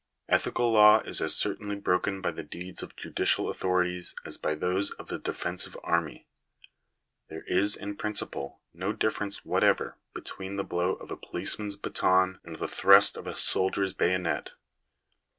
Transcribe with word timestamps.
Ethical 0.27 0.71
law 0.71 1.01
is 1.01 1.21
as 1.21 1.35
certainly 1.35 1.75
broken 1.75 2.21
by 2.21 2.31
the 2.31 2.41
deeds 2.41 2.81
of 2.81 2.95
judicial 2.95 3.49
authorities 3.51 4.15
as 4.25 4.35
by 4.35 4.55
those 4.55 4.89
of 4.89 5.11
a 5.11 5.19
defensive 5.19 5.77
army. 5.83 6.25
There 7.29 7.43
is, 7.43 7.75
in 7.75 7.95
principle, 7.97 8.61
no 8.73 8.93
difference 8.93 9.45
whatever 9.45 9.99
between 10.15 10.55
the 10.55 10.63
blow 10.63 10.93
of 10.95 11.11
a 11.11 11.17
policeman's 11.17 11.75
baton 11.75 12.39
and 12.43 12.55
the 12.57 12.67
thrust 12.67 13.15
of 13.15 13.27
a 13.27 13.35
soldier's 13.37 13.93
bayonet. 13.93 14.53